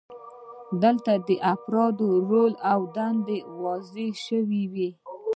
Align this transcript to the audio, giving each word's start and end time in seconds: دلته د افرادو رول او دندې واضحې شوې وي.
دلته 0.83 1.13
د 1.27 1.29
افرادو 1.53 2.07
رول 2.29 2.53
او 2.71 2.79
دندې 2.97 3.37
واضحې 3.63 4.09
شوې 4.25 4.63
وي. 4.73 4.89